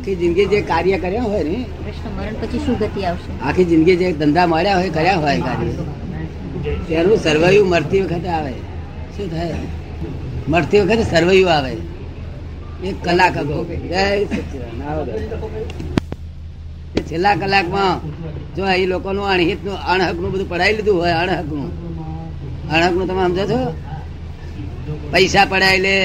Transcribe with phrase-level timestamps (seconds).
[0.00, 3.30] આખી જિંદગી જે કાર્ય કર્યા હોય ને કૃષ્ણ મરણ પછી શું ગતિ આવશે?
[3.42, 5.72] આખી જિંદગી જે ધંધા મળ્યા હોય કર્યા હોય કાર્ય.
[6.88, 8.52] તેનું સર્વયુ મરતી વખતે આવે.
[9.16, 9.54] શું થાય?
[10.48, 11.72] મરતી વખતે સર્વયુ આવે.
[12.84, 13.66] એક કલાક અગો.
[16.96, 18.00] એ છેલ્લા કલાકમાં
[18.56, 21.68] જો અહીં લોકોનું અણહિતનું અણહકનું બધું પડાવી લીધું હોય અણહકનું.
[22.70, 23.60] અણહકનું તમે સમજો છો?
[25.12, 25.96] પૈસા પડાય લે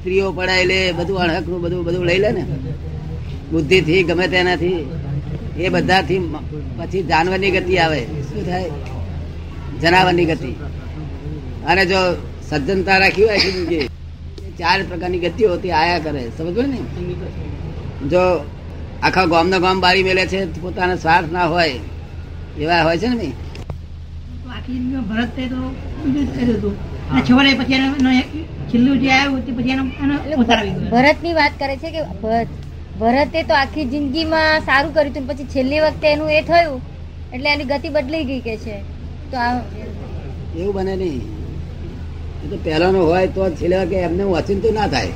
[0.00, 2.44] સ્ત્રીઓ પડાય લે બધું અણહકનું બધું બધું લઈ લે ને.
[3.52, 4.86] બુદ્ધિથી ગમે તેનાથી
[5.58, 6.18] એ બધાથી
[6.78, 8.00] પછી જાનવરની ગતિ આવે.
[8.04, 8.70] શું થાય?
[9.80, 10.54] જનાવરની ગતિ.
[11.66, 12.00] અને જો
[12.50, 13.88] સજ્જનતા રાખી હોય જિંદગી,
[14.58, 16.22] ચાર પ્રકારની ગતિ હોતી આયા કરે.
[16.38, 16.78] સમજો ને?
[18.08, 18.22] જો
[19.02, 21.68] આખા ગામનો ગામ બારી મેલે છે પોતાનો સ્વાર્થ ના હોય
[22.58, 23.32] એવા હોય છે ને ભાઈ?
[25.08, 25.38] ભરત
[30.90, 32.00] ભરતની વાત કરે છે કે
[33.00, 36.80] ભરતે તો આખી જિંદગીમાં સારું કર્યું હતું પછી છેલ્લી વખતે એનું એ થયું,
[37.34, 38.76] એટલે એની ગતિ બદલાઈ ગઈ કે છે.
[39.30, 39.52] તો આ
[40.60, 41.22] એવું બને નહીં.
[42.42, 45.14] એ તો પહેલાનો હોય તો છેલ્લે કે એમને ઓચિંતું ના થાય.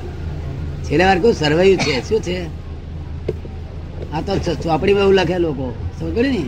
[0.86, 2.38] છેલ્લે વાર કોઈ સર્વાયું છે, શું છે?
[4.14, 4.32] આ તો
[4.64, 5.66] ચોપડીમાં એવું લખે લોકો.
[5.98, 6.44] સમજ ને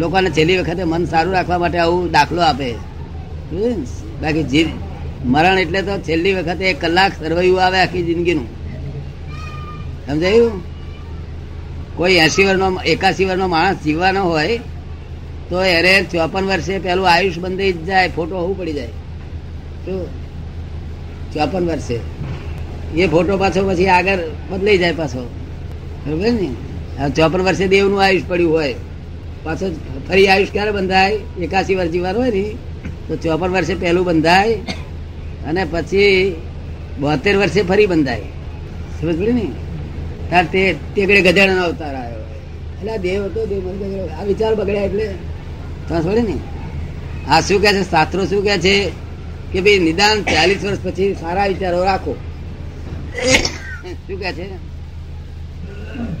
[0.00, 2.68] લોકોને છેલ્લી વખતે મન સારું રાખવા માટે આવું દાખલો આપે.
[4.22, 4.68] બાકી જી
[5.32, 8.48] મરણ એટલે તો છેલ્લી વખતે એક કલાક સર્વાયું આવે આખી જિંદગીનું.
[10.06, 10.52] સમજાયું?
[11.96, 14.60] કોઈ એસી વર્ષનો, એકાસી વર્ષનો માણસ જીવવાનો હોય,
[15.50, 18.92] તો એને ચોપન વર્ષે પેલું આયુષ બંધાઈ જાય, ફોટો હોવું પડી જાય.
[19.84, 20.06] શું?
[21.34, 21.98] ચોપન વર્ષે.
[22.96, 24.18] એ ફોટો પાછો પછી આગળ
[24.50, 25.22] બદલાઈ જાય પાછો.
[26.06, 26.48] બરોબર ને?
[27.10, 28.74] ચોપન વર્ષે દેવનું આયુષ પડ્યું હોય,
[29.44, 29.66] પાછો
[30.08, 31.18] ફરી આયુષ ક્યારે બંધાય?
[31.40, 32.44] એકાસી વર્ષ જીવવાનું હોય ને
[33.08, 34.54] તો ચોપન વર્ષે પહેલું બંધાય,
[35.46, 36.36] અને પછી
[37.00, 38.22] બોતેર વર્ષે ફરી બંધાય.
[39.00, 39.46] સમજ પડી ને?
[40.32, 42.18] તાર તે તેગડે ગધેડાનો અવતાર આવ્યો.
[42.18, 45.14] એટલે દેવ હતો, દેવ આ વિચાર બગડ્યા એટલે
[45.88, 46.36] તમે સમજે ને?
[47.28, 47.90] આ શું કે છે?
[47.90, 48.92] શાસ્ત્રો શું કે છે?
[49.52, 52.16] કે ભાઈ નિદાન ચાલીસ વર્ષ પછી સારા વિચારો રાખો.
[54.06, 54.46] શું કે છે?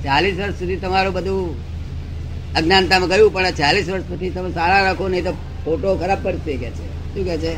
[0.04, 1.56] ચાલીસ વર્ષ સુધી તમારું બધું
[2.54, 5.32] અજ્ઞાનતામાં ગયું, પણ ચાલીસ વર્ષ પછી તમે સારા રાખો, નહીં તો
[5.64, 7.14] ફોટો ખરાબ પડશે કે છે.
[7.14, 7.56] શું કે છે?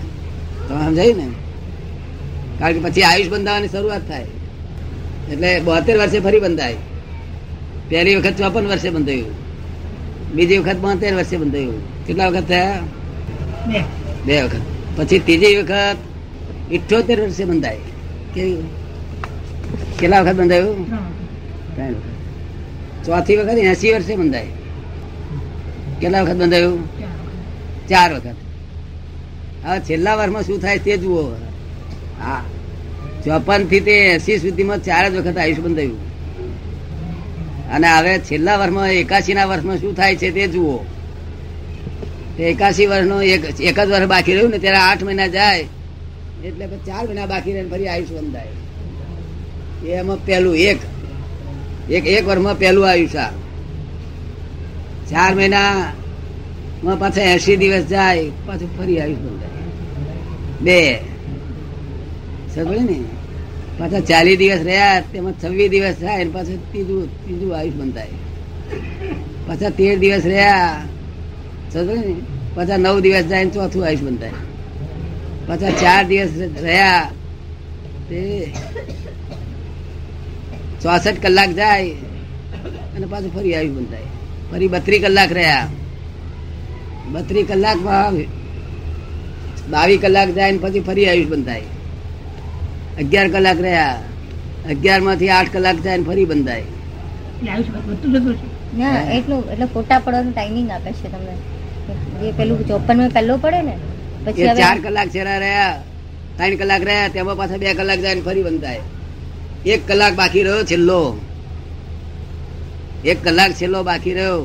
[0.68, 1.26] તમે સમજાયું ને?
[2.58, 4.26] કારણ કે પછી આયુષ બંધાવવાની શરૂઆત થાય.
[5.32, 6.74] એટલે બોતેર વર્ષે ફરી બંધાય.
[7.90, 9.34] પહેલી વખત ચોપન વર્ષે બંધાયું.
[10.32, 12.06] બીજી વખત બોતેર વર્ષે બંધાયું.
[12.06, 12.78] કેટલા વખત થયા?
[14.26, 14.42] બે.
[14.42, 14.60] વખત.
[14.96, 15.96] પછી ત્રીજી વખત
[16.72, 17.76] ઇઠ્ઠોતેર વર્ષે બંધાય.
[18.34, 18.68] કેવું?
[19.98, 20.90] કેટલા વખત બંધાયું?
[21.76, 23.06] ત્રણ વખત.
[23.06, 24.46] ચોથી વખત એસી વર્ષે બંધાય.
[26.00, 26.88] કેટલા વખત બંધાયું?
[27.88, 28.34] ચાર વખત.
[29.64, 31.22] હવે છેલ્લા વર્ષમાં શું થાય તે જુઓ.
[32.20, 32.44] હા.
[33.24, 36.00] ચોપનથી તે એસી સુધીમાં ચાર જ વખત આયુષ બંધાયું.
[37.70, 40.76] અને હવે છેલ્લા વર્ષમાં એકાશી ના વર્ષમાં શું થાય છે તે જુઓ.
[42.38, 45.64] એકાશી વર્ષનો એક જ વર્ષ બાકી રહ્યું ને ત્યારે આઠ મહિના જાય,
[46.44, 48.52] એટલે ચાર મહિના બાકી રહે ફરી આયુષ બંધાય.
[49.90, 50.78] એમાં પહેલું એક
[51.90, 53.30] એક એક વર્ષમાં પહેલું આયુષ આ.
[55.10, 55.64] ચાર મહિના
[56.84, 59.52] માં પાછા એસી દિવસ જાય, પાછું ફરી આયુષ બંધાય.
[60.62, 60.80] બે.
[62.54, 62.98] સમજે ને?
[63.78, 68.16] પાછા ચાલીસ દિવસ રહ્યા તેમાં છવ્વીસ દિવસ થાય પાછું ત્રીજું ત્રીજું આયુષ બંધાય.
[69.46, 70.72] પાછા તેર દિવસ રહ્યા
[72.54, 74.38] પાછા નવ દિવસ જાય ચોથું આયુષ બંધાય.
[75.48, 76.32] પાછા ચાર દિવસ
[76.66, 77.02] રહ્યા,
[78.08, 78.20] તે
[80.82, 81.94] ચોસઠ કલાક જાય,
[82.94, 84.08] અને પાછું ફરી આયુષ બંધાય.
[84.50, 85.66] ફરી બત્રીસ કલાક રહ્યા.
[87.12, 88.14] બત્રીસ કલાકમાં
[89.72, 91.73] બાવીસ કલાક જાય ને પછી ફરી આયુષ બંધાય.
[93.00, 93.96] અગિયાર કલાક રહ્યા.
[94.72, 96.66] અગિયારમાંથી આઠ કલાક જાય ને ફરી બંધાય.
[97.44, 101.34] એટલે એટલું એટલે ફોટા પડવાનું ટાઈમિંગ આપે છે તમને.
[102.20, 103.74] જે પેલું ચોપનમાં પહેલો પડે ને
[104.24, 105.74] પછી ચાર કલાક છેલ્લા રહ્યા
[106.36, 108.82] ત્રણ કલાક રહ્યા તેમાં પાછા બે કલાક જાય ને ફરી બંધાય.
[109.72, 111.00] એક કલાક બાકી રહ્યો છેલ્લો.
[113.10, 114.40] એક કલાક છેલ્લો બાકી રહ્યો.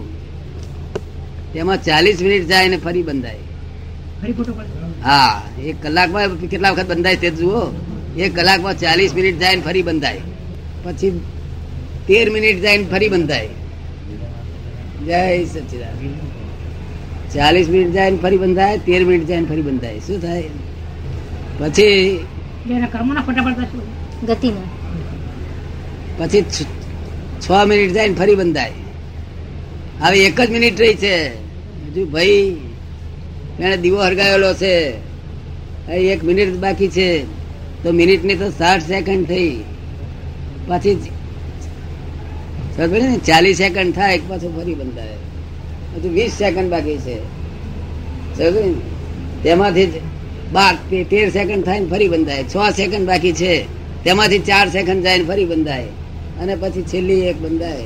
[1.54, 3.44] તેમાં ચાલીસ મિનિટ જાય ને ફરી બંધાય.
[4.22, 4.90] ફરી ફોટો પડે.
[5.08, 5.34] હા
[5.70, 7.64] એક કલાકમાં કેટલા વખત બંધાય તે જુઓ.
[8.18, 10.22] એક કલાકમાં ચાલીસ મિનિટ જાય ને ફરી બંધાય.
[10.84, 11.22] પછી
[12.08, 13.48] તેર મિનિટ જાય ને ફરી બંધાય.
[15.06, 16.14] જય સચિદાન
[17.34, 20.00] ચાલીસ મિનિટ જાય ને ફરી બંધાય તેર મિનિટ જાય ને ફરી બંધાય.
[20.00, 20.44] શું થાય?
[21.60, 22.20] પછી
[26.18, 28.72] પછી છ- મિનિટ જાય ને ફરી બંધાય.
[30.00, 31.28] હવે એક જ મિનિટ રહી છે.
[31.88, 32.58] હજુ ભાઈ
[33.60, 34.94] એને દીવો હરગાયેલો છે.
[35.92, 37.39] એક મિનિટ બાકી છે.
[37.84, 39.60] તો મિનિટની તો સાઠ સેકન્ડ થઈ.
[40.68, 41.10] પછી
[42.78, 43.18] ને?
[43.18, 45.14] ચાલીસ સેકન્ડ થાય પાછું ફરી બંધાય.
[45.96, 47.18] હજુ વીસ સેકન્ડ બાકી છે?
[49.44, 49.90] તેમાંથી જ
[50.54, 52.44] બાર તેર સેકન્ડ થાય ને ફરી બંધાય.
[52.44, 53.66] છ સેકન્ડ બાકી છે.
[54.04, 55.86] તેમાંથી ચાર સેકન્ડ જાય ને ફરી બંધાય.
[56.42, 57.84] અને પછી છેલ્લી એક બંધાય.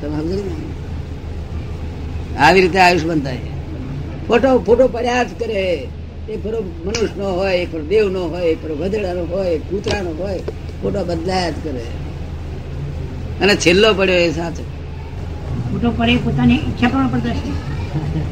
[0.00, 0.72] તમે સમજો ને?
[2.36, 3.38] આવી રીતે આયુષ બંધાય.
[4.28, 5.86] ફોટો ફોટો પડ્યા જ કરે.
[6.28, 10.10] એક ખરો મનુષ્ય નો હોય એ ખરો દેવ નો હોય એક ફરો ગધેડાનો હોય કૂતરાનો
[10.10, 10.38] હોય
[10.82, 11.84] ફોટો બદલાયા જ કરે.
[13.42, 14.62] અને છેલ્લો પડ્યો એ સાચો.
[15.70, 17.34] ફોટો પડે પોતાની ઈચ્છા પ્રમાણે પડતા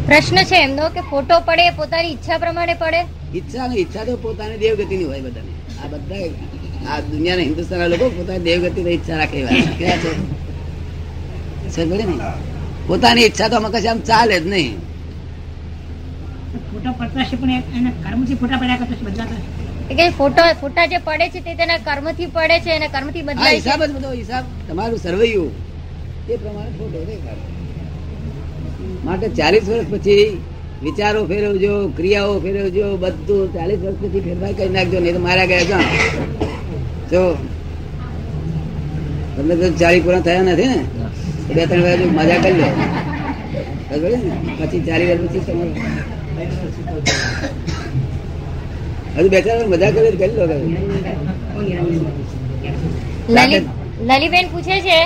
[0.06, 3.00] પ્રશ્ન છે એમનો કે ફોટો પડે પોતાની ઈચ્છા પ્રમાણે પડે?
[3.34, 5.52] ઈચ્છા ને ઈચ્છા તો પોતાની દેવગતિની હોય બધાને.
[5.84, 6.28] આ બધા
[6.90, 9.96] આ દુનિયાના હિન્દુસ્તાનના લોકો પોતાની દેવગતિની ઈચ્છા રાખે એવા કેવા
[11.74, 11.84] છે?
[11.84, 12.04] ને?
[12.86, 14.89] પોતાની ઈચ્છા તો આમાં કશે આમ ચાલે જ નહીં.
[16.82, 19.40] ફોટો પડતા છે પણ એના કર્મથી ફોટા પડ્યા કરતા છે બદલાતા
[19.98, 23.80] કે ફોટો ફોટા જે પડે છે તે તેના કર્મથી પડે છે અને કર્મથી બદલાય હિસાબ
[23.82, 25.50] જ બધો હિસાબ તમારું સરવૈયું
[26.28, 27.44] એ પ્રમાણે ફોટો દેખાડે
[29.04, 30.24] માટે ચાલીસ વર્ષ પછી
[30.82, 35.82] વિચારો ફેરવજો ક્રિયાઓ ફેરવજો બધું ચાલીસ વર્ષ પછી ફેરફાર કરી નાખજો નહીં તો મારા ગયા
[37.10, 37.22] જો
[39.34, 40.78] તમને તો ચાલીસ પૂરા થયા નથી ને?
[41.48, 42.68] બે ત્રણ વર્ષ મજા કરી લો?
[44.58, 46.19] પછી ચાલીસ વર્ષ પછી તમારે
[49.16, 49.38] હજુ બે
[49.72, 50.44] મજા કરી કરી લો
[54.10, 54.98] લલીબેન પૂછે છે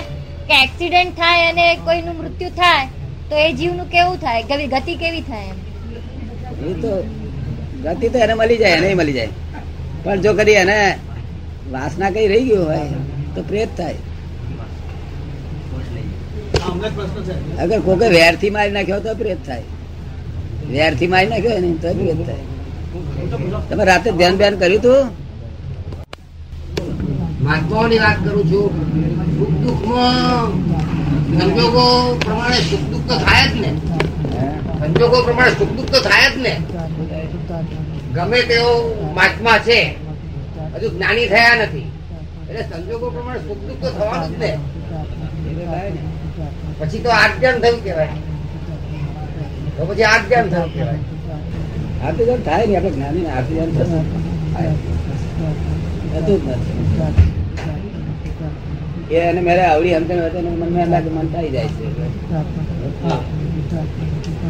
[0.48, 2.86] કે એક્સિડન્ટ થાય અને કોઈનું મૃત્યુ થાય
[3.28, 4.42] તો એ જીવનું કેવું થાય?
[4.50, 5.58] કેવી ગતિ કેવી થાય એમ?
[6.70, 6.90] એ તો
[7.84, 9.32] ગતિ તો એને મળી જાય એને મળી જાય.
[10.04, 10.78] પણ જો કદી એને
[11.74, 12.88] વાસના કઈ રહી ગયું હોય
[13.34, 14.00] તો પ્રેત થાય.
[17.62, 19.66] અગર કોકે વેરથી મારી નાખ્યો તો પ્રેત થાય.
[20.72, 21.88] વેરથી મારી નાખ્યો ને તો
[23.68, 25.02] તમે રાતે ધ્યાન ધ્યાન કર્યું તું?
[27.44, 28.68] મહાત્માઓની વાત કરું છું?
[29.38, 30.48] સુખ દુઃખમાં
[31.38, 31.84] સંજોગો
[32.24, 33.70] પ્રમાણે સુખ દુઃખ તો થાય જ ને.
[34.80, 36.54] સંજોગો પ્રમાણે સુખ દુઃખ તો થાય જ ને.
[38.16, 38.72] ગમે તેવો
[39.16, 39.78] મહાત્મા છે
[40.74, 41.88] હજુ જ્ઞાની થયા નથી.
[42.48, 44.50] એટલે સંજોગો પ્રમાણે સુખ દુઃખ તો થવાનું જ ને.
[46.78, 48.16] પછી તો આજ્ઞાન થયું કહેવાય.
[49.76, 51.00] તો પછી આજ્ઞાન થયું કહેવાય.
[52.04, 53.90] આરતી થાય ને આપણે જ્ઞાની આરતી ધ્યાન થતું
[56.24, 57.32] જ નથી.
[59.10, 60.46] એ અને મેરે આવડી અંતર તો એમ
[61.16, 61.86] મન થઈ જાય છે.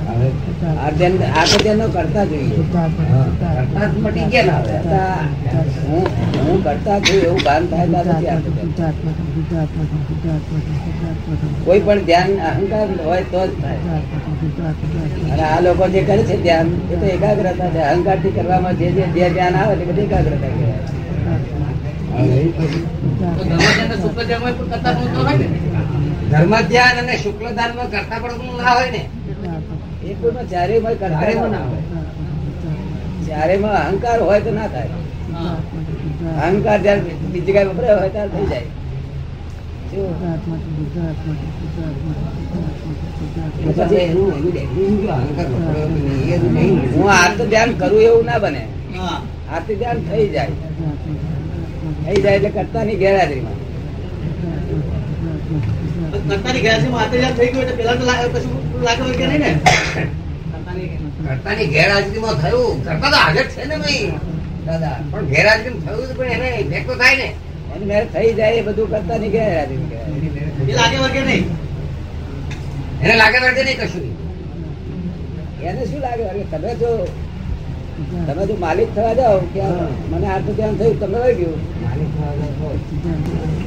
[0.09, 0.29] હવે
[0.85, 2.59] આ ધ્યાન આ તો ધ્યાન કરતા જોઈએ.
[6.65, 7.87] કરતા છું એવું ભાન થાય
[8.21, 8.43] ધ્યાન.
[11.65, 13.79] કોઈ પણ ધ્યાન, અહંકાર હોય તો જ થાય.
[15.33, 17.81] અને આ લોકો જે કરે છે ધ્યાન, એ તો એકાગ્રતા છે.
[17.93, 20.79] અહંકારથી કરવામાં જે જે ધ્યાન આવે તે બધી એકાગ્રતા કહેવાય.
[23.39, 23.43] તો
[26.31, 27.47] ધર્મધ્યાન અને શુક્લ
[27.93, 28.19] કરતા
[28.75, 29.03] હોય ને.
[30.05, 30.15] એ
[33.83, 34.91] અહંકાર હોય તો ના થાય.
[36.45, 38.69] અહંકાર જયારે બીજી કઈ વપરાય હોય ત્યારે થઈ જાય.
[46.95, 48.63] હું આર્ત ધ્યાન કરું એવું ના બને.
[49.51, 50.55] આરતી ધ્યાન થઈ જાય.
[52.05, 53.59] થઈ જાય એટલે કરતા ની ગેરહાજરીમાં
[61.25, 62.77] કરતાની ગેરહાજરીમાં થયું.
[62.85, 64.34] કરતા તો હાજર છે ને ભાઈ.
[64.67, 67.29] દાદા પણ ગેરહાજરીમાં થયું પણ એને તો થાય ને.
[67.75, 69.79] એની મેરે થઈ જાય એ બધું કરતા નહીં ગેરહાજરી
[71.29, 71.45] નહીં
[73.03, 73.79] એને લાગે વળગે નહીં.
[73.83, 74.07] કશું.
[75.69, 76.91] એને શું લાગે અરે તમે જો
[78.27, 81.61] તમે જો માલિક થવા જાઓ કે આ મને આર્ત ધ્યાન થયું તમે વહી ગયું?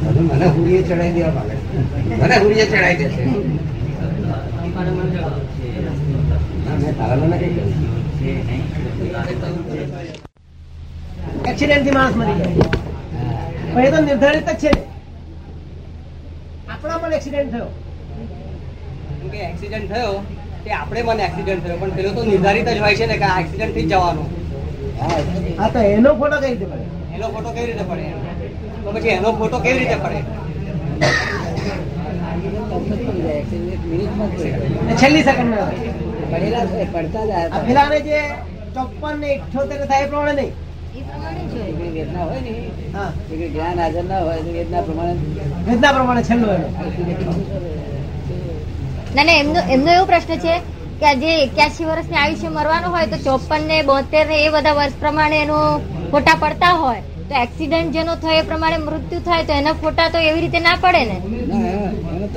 [0.03, 1.55] હવે મને હુરીએ ચડાવી દેવા માંગે
[2.21, 3.21] મને હુરીએ ચડાવી દેશે.
[6.81, 7.71] મેં તારા મને કઈ કહ્યું.
[11.57, 12.65] એક્સિડન્ટથી માણસ મરી જાય
[13.73, 14.71] પણ એ તો નિર્ધારિત જ છે.
[14.71, 14.81] ને.
[16.73, 17.69] આપણા પણ એક્સિડન્ટ થયો.
[19.19, 20.11] કેમ કે એક્સિડન્ટ થયો?
[20.65, 23.39] તે આપણે મને એક્સિડન્ટ થયો પણ પેલો તો નિર્ધારિત જ હોય છે ને કે આ
[23.43, 24.27] એક્સિડન્ટથી જ જવાનું.
[25.59, 26.85] હા તો એનો ફોટો કઈ રીતે પડે?
[27.15, 28.05] એનો ફોટો કેવી રીતે પડે?
[28.83, 30.19] તો પછી એનો ફોટો કેવી રીતે પડે?
[35.01, 35.55] છેલ્લી સેકન્ડ
[36.31, 38.19] પડેલા પડતા જ પેલા જે
[38.75, 40.55] ચોપ્પન ને ઇઠોતેર થાય એ પ્રમાણે નહીં.
[40.97, 42.53] વેદના હોય ને
[43.47, 45.15] જ્ઞાન હાજર ના હોય વેદના પ્રમાણે
[45.67, 46.61] વેદના પ્રમાણે છેલ્લું
[49.15, 50.55] ના ના એમનો એમનો એવો પ્રશ્ન છે
[51.01, 54.95] કે જે એક્યાસી વર્ષની આયુષ્ય મરવાનું હોય તો ચોપન ને બોતેર ને એ બધા વર્ષ
[55.03, 55.59] પ્રમાણે એનો
[56.11, 57.01] ફોટા પડતા હોય.
[57.29, 60.77] તો એક્સિડન્ટ જેનો થયો એ પ્રમાણે મૃત્યુ થાય તો એના ફોટા તો એવી રીતે ના
[60.77, 61.17] પડે ને?
[61.49, 61.67] ના
[62.13, 62.27] એનો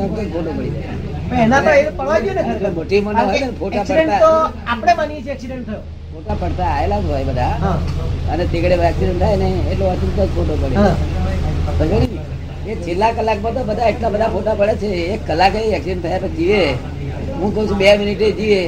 [1.61, 4.43] તો એ પડવા જોઈએ ને મોટી મોટી ફોટા પડતા.
[4.67, 5.83] આપણે માનીએ છીએ accident થયો.
[6.21, 7.55] ફોટા પડતા આયેલા જ હોય બધા.
[8.33, 10.77] અને તીકડે એક્સિડન્ટ થાય ને એટલો અચૂક જ ફોટો પડે?
[12.71, 14.91] એ છેલ્લા કલાકમાં તો બધા એટલા બધા ફોટા પડે છે.
[15.15, 16.63] એક કલાક એક્સિડન્ટ થયા પછી જીવે.
[17.39, 18.63] હું કઉ છું બે મિનિટે જીવે.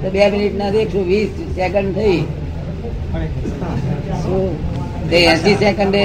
[0.00, 2.18] તો બે મિનિટ ના એકસો વીસ સેકન્ડ થઈ.
[5.10, 6.02] તે એસી સેકન્ડે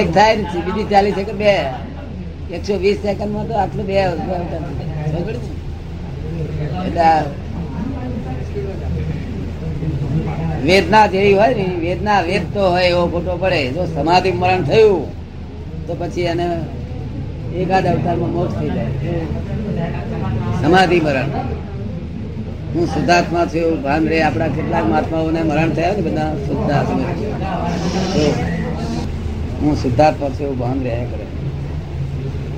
[0.00, 1.54] એક થાય ને બીજી ચાલીસ સેકન્ડ બે.
[2.56, 3.96] એકસો વીસ સેકન્ડમાં તો આટલું બે?
[6.86, 7.08] એટલે
[10.64, 13.70] વેદના જેવી હોય ને, વેદના વેદતો હોય એવો ફોટો પડે.
[13.70, 15.02] જો સમાધિ મરણ થયું,
[15.86, 16.46] તો પછી એને
[17.56, 18.90] એકાદ અવતારમાં મોક્ષ થઈ જાય.
[20.62, 21.28] સમાધિ મરણ.
[22.74, 24.22] હું શુદ્ધાત્મા છું એવું ભાન રે.
[24.22, 27.12] આપણા કેટલાક મહાત્માઓને મરણ થયા ને બધા શુદ્ધાત્મા.
[28.14, 28.22] તો
[29.62, 31.26] હું શુદ્ધાત્મા છું એવું ભાન રહ્યા કરે.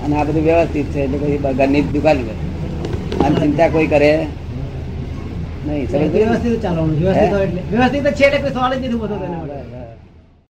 [0.04, 2.34] અને આ બધું વ્યવસ્થિત છે, એટલે પછી ઘરની દુકાન કરે
[3.24, 4.26] અને ચિંતા કોઈ કરે.
[5.64, 7.62] નહીં વ્યવસ્થિત ચાલવાનું વ્યવસ્થિત એટલે.
[7.70, 9.81] વ્યવસ્થિત છે એટલે કોઈ સવાલ જ નથી ઊભો